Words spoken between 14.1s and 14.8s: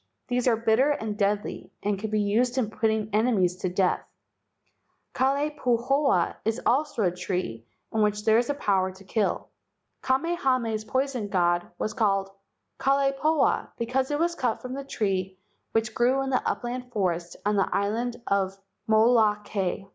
was cut from